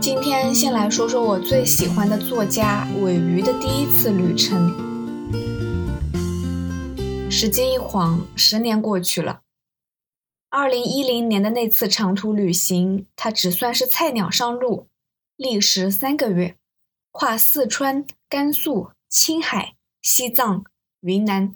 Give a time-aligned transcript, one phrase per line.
[0.00, 4.70] 今天先来说说我最喜欢的作家尾鱼的第一次旅程。
[7.30, 9.42] 时间一晃，十年过去了。
[10.48, 14.88] 二零一零年的那次长途旅行，他只算是菜鸟上路，
[15.36, 16.56] 历时三个月，
[17.10, 20.64] 跨四川、甘肃、青海、西藏、
[21.00, 21.54] 云南，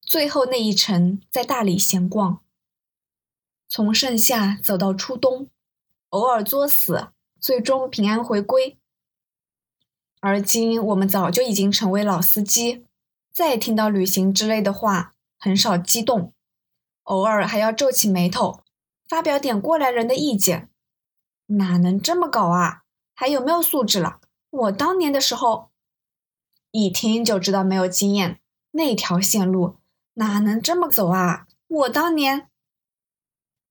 [0.00, 2.40] 最后那一程在大理闲逛。
[3.68, 5.48] 从盛夏走到初冬，
[6.08, 7.10] 偶尔作死，
[7.44, 8.78] 最终平安回归。
[10.20, 12.86] 而今我们早就已经成为老司机，
[13.34, 16.32] 再听到旅行之类的话，很少激动。
[17.02, 18.62] 偶尔还要皱起眉头，
[19.06, 20.70] 发表点过来人的意见，
[21.48, 22.84] 哪能这么搞啊？
[23.12, 24.20] 还有没有素质了？
[24.48, 25.68] 我当年的时候，
[26.70, 28.40] 一听就知道没有经验。
[28.70, 29.76] 那条线路
[30.14, 31.46] 哪能这么走啊？
[31.68, 32.48] 我当年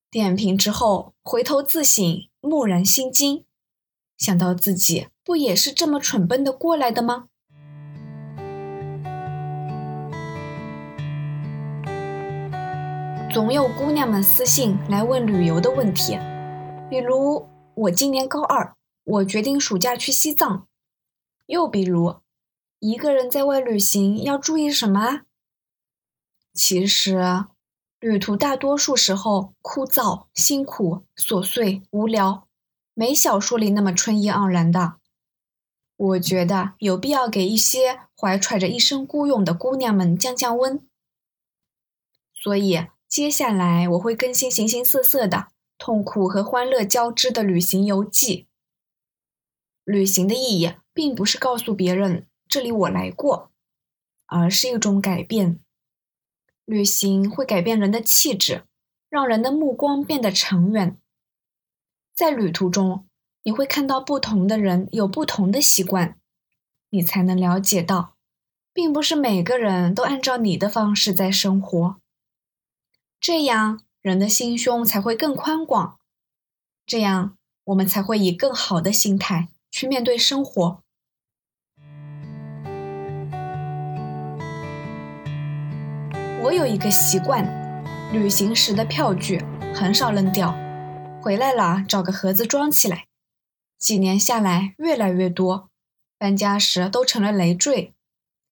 [0.08, 3.44] 点评之后，回头自省，蓦然心惊，
[4.16, 7.28] 想到自己不也是这么蠢笨的过来的吗？
[13.32, 16.16] 总有姑娘们私信来问旅游的问题，
[16.88, 20.66] 比如我今年高二，我决定暑假去西藏；
[21.46, 22.20] 又比如
[22.78, 25.22] 一个人在外旅行要注意什么？
[26.52, 27.46] 其实，
[27.98, 32.46] 旅途大多数时候枯燥、辛苦、琐碎、无聊，
[32.94, 34.94] 没小说里那么春意盎然的。
[35.96, 40.80] 我觉得有必要给一些怀揣着一身孤勇的姑娘们降降温，
[42.32, 42.86] 所以。
[43.06, 45.46] 接下来我会更新形形色色的
[45.78, 48.48] 痛苦和欢乐交织的旅行游记。
[49.84, 53.52] 旅行的意义并不是告诉别人这里我来过，
[54.26, 55.60] 而是一种改变。
[56.64, 58.64] 旅行会改变人的气质，
[59.08, 60.98] 让人的目光变得长远。
[62.14, 63.06] 在旅途中，
[63.42, 66.16] 你会看到不同的人有不同的习惯，
[66.90, 68.14] 你才能了解到，
[68.72, 71.96] 并不是每个人都按照你的方式在生活。
[73.18, 75.98] 这样，人的心胸才会更宽广。
[76.86, 80.80] 这样，我们才会以更好的心态去面对生活。
[86.44, 87.44] 我有一个习惯，
[88.12, 89.42] 旅行时的票据
[89.74, 90.54] 很少扔掉，
[91.24, 93.06] 回来了找个盒子装起来。
[93.78, 95.70] 几年下来，越来越多，
[96.18, 97.94] 搬家时都成了累赘，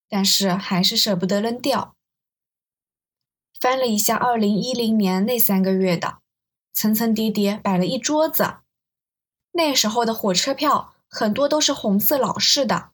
[0.08, 1.94] 但是还是舍不得扔掉。
[3.60, 6.20] 翻了一下二零一零年那三个月的，
[6.72, 8.60] 层层叠叠摆了一桌子。
[9.50, 12.92] 那时候的火车票很多都是红色老式的，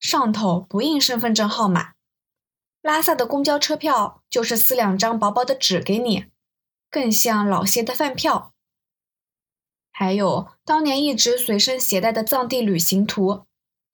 [0.00, 1.92] 上头不印身份证号码。
[2.82, 6.24] 拉萨的公交车票就是撕两张薄薄的纸给你，
[6.90, 8.52] 更像老些的饭票。
[9.98, 13.46] 还有当年一直随身携带的藏地旅行图，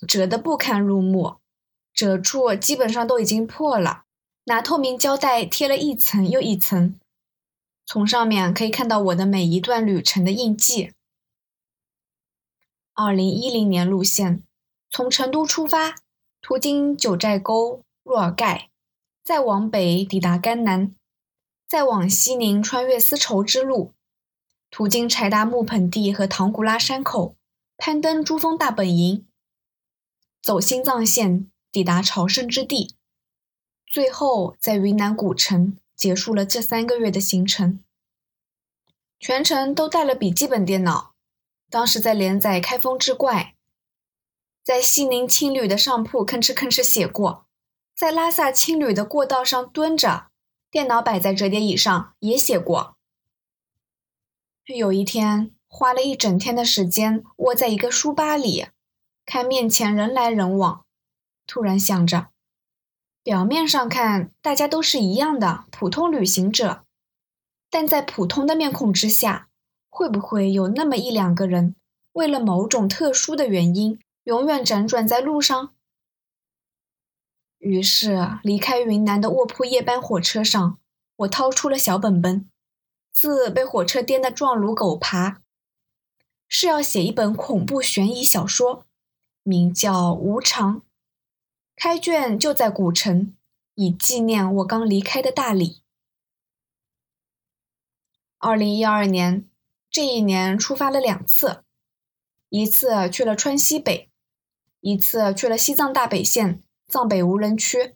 [0.09, 1.37] 折得不堪入目，
[1.95, 4.03] 褶处基本上都已经破了。
[4.47, 6.99] 拿透明胶带贴了一层又一层，
[7.87, 10.91] 从上面可以看到我的每一段旅程的印记。
[12.95, 14.43] 二零一零年路线，
[14.91, 15.95] 从成都出发，
[16.41, 18.71] 途经九寨沟、若尔盖，
[19.23, 20.93] 再往北抵达甘南，
[21.69, 23.93] 再往西宁穿越丝绸之路，
[24.73, 27.37] 途经柴达木盆地和唐古拉山口，
[27.77, 29.27] 攀登珠峰大本营，
[30.41, 32.97] 走新藏线抵达朝圣之地。
[33.87, 37.85] 最后，在云南古城结束了这三个月的行程，
[39.21, 41.13] 全程都带了笔记本电脑。
[41.69, 43.35] 当时在连载《开封志怪》，
[44.65, 47.45] 在西宁青旅的上铺吭哧吭哧写过，
[47.95, 50.29] 在拉萨青旅的过道上蹲着，
[50.71, 52.97] 电脑摆在折叠椅上也写过。
[54.67, 58.67] 有一天，花了一整天的时间窝在一个书吧里，
[59.27, 60.85] 看面前人来人往，
[61.47, 62.29] 突然想着。
[63.25, 66.85] 表面上看，大家都是一样的普通旅行者，
[67.69, 69.49] 但在普通的面孔之下，
[69.91, 71.75] 会不会有那么一两个人，
[72.13, 75.75] 为了某种特殊的原因，永远辗转在路上？
[77.59, 80.79] 于是，离开云南的卧铺夜班火车上，
[81.17, 82.49] 我掏出了小本本，
[83.13, 85.43] 字被火车颠得撞如狗爬，
[86.49, 88.87] 是要写一本恐怖悬疑小说，
[89.43, 90.81] 名叫《无常》。
[91.77, 93.35] 开卷就在古城，
[93.75, 95.83] 以纪念我刚离开的大理。
[98.39, 99.49] 二零一二年，
[99.91, 101.65] 这一年出发了两次，
[102.49, 104.11] 一次去了川西北，
[104.81, 107.95] 一次去了西藏大北线藏北无人区，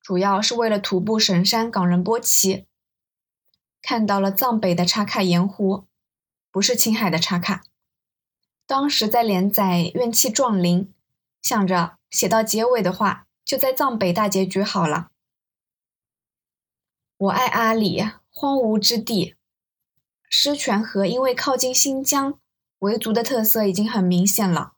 [0.00, 2.66] 主要是为了徒步神山冈仁波齐，
[3.90, 5.84] 看到了藏北的茶卡盐湖，
[6.52, 7.64] 不是青海的茶卡。
[8.64, 10.84] 当时在连载《怨气撞铃》，
[11.42, 15.10] 想着写到结尾的话，就在藏北大结局好了。
[17.16, 19.34] 我爱阿里，荒芜之地。
[20.28, 22.38] 狮泉河因为靠近新疆，
[22.78, 24.74] 维族的特色已经很明显了。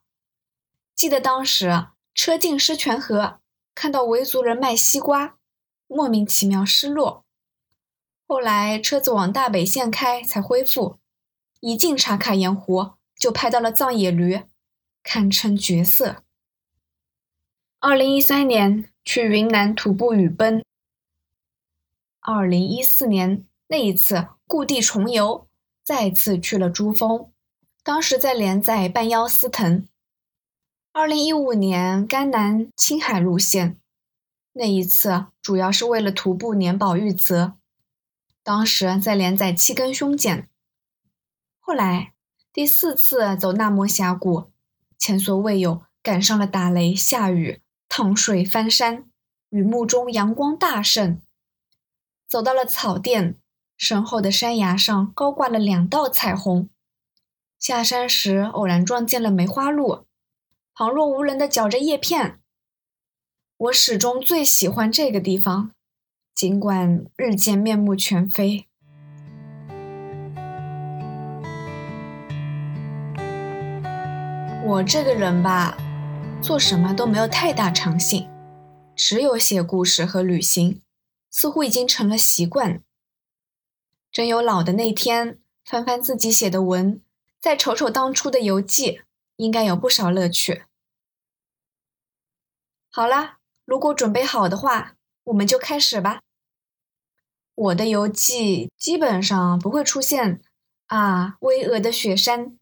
[0.95, 3.39] 记得当时车进狮泉河，
[3.75, 5.37] 看到维族人卖西瓜，
[5.85, 7.22] 莫名其妙失落。
[8.33, 10.97] 后来车子往大北线开，才恢复。
[11.59, 14.41] 一进茶卡盐湖，就拍到了藏野驴，
[15.03, 16.23] 堪称绝色。
[17.79, 20.63] 二零一三年去云南徒步雨崩。
[22.21, 25.47] 二零一四年那一次故地重游，
[25.83, 27.31] 再次去了珠峰，
[27.83, 29.83] 当时在连载《半妖司藤》。
[30.91, 33.77] 二零一五年甘南青海路线，
[34.53, 37.53] 那一次主要是为了徒步年宝玉泽，
[38.43, 40.41] 当时在连载《七根胸茧》。
[41.59, 42.13] 后来
[42.51, 44.51] 第四次走纳摩峡谷，
[44.97, 49.09] 前所未有赶上了打雷下雨、趟水翻山，
[49.49, 51.21] 雨幕中阳光大盛。
[52.27, 53.37] 走到了草甸，
[53.77, 56.69] 身后的山崖上高挂了两道彩虹。
[57.57, 60.05] 下山时偶然撞见了梅花鹿，
[60.73, 62.41] 旁若无人的嚼着叶片。
[63.55, 65.71] 我始终最喜欢这个地方，
[66.35, 68.67] 尽管日渐面目全非。
[74.65, 75.77] 我这个人吧，
[76.41, 78.29] 做什么都没有太大长性，
[78.95, 80.81] 只有写故事和旅行。
[81.29, 82.83] 似乎已经成了习惯。
[84.11, 87.01] 真有老的那天，翻翻自己写的文，
[87.41, 89.01] 再瞅瞅当初的游记，
[89.37, 90.65] 应该有不少乐趣。
[92.91, 94.93] 好啦，如果准备好的话，
[95.25, 96.21] 我们就开始吧。
[97.55, 100.41] 我的游记基本上不会出现
[100.87, 102.57] “啊，巍峨的雪山”，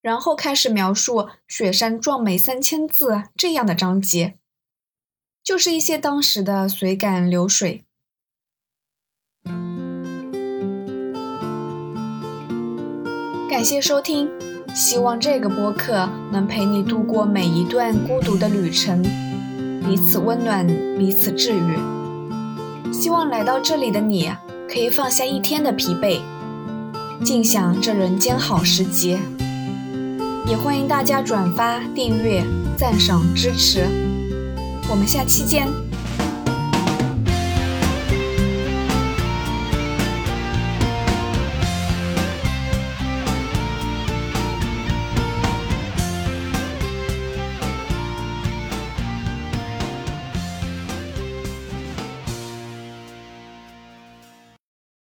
[0.00, 4.38] 然后开始描述“雪山壮美三千字”这样的章节，
[5.42, 7.84] 就是一些当时的随感流水。
[13.50, 14.30] 感谢收听，
[14.74, 19.04] 希望这个播客能陪你度过每一段孤独的旅程，
[19.86, 20.66] 彼此温暖，
[20.98, 22.92] 彼此治愈。
[22.92, 24.30] 希望来到这里的你
[24.68, 26.20] 可以放下一天的疲惫，
[27.24, 29.18] 尽享这人间好时节。
[30.46, 32.42] 也欢迎大家转发、订阅、
[32.76, 33.86] 赞赏、支持。
[34.88, 35.89] 我们下期见。